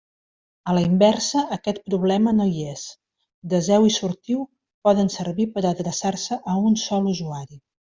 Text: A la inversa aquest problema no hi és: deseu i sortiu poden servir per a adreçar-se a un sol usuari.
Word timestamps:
A 0.71 0.73
la 0.77 0.83
inversa 0.85 1.43
aquest 1.57 1.81
problema 1.91 2.33
no 2.39 2.47
hi 2.55 2.65
és: 2.73 2.87
deseu 3.55 3.87
i 3.91 3.95
sortiu 4.01 4.43
poden 4.91 5.17
servir 5.21 5.51
per 5.55 5.67
a 5.67 5.71
adreçar-se 5.77 6.43
a 6.57 6.61
un 6.69 6.85
sol 6.91 7.17
usuari. 7.19 7.65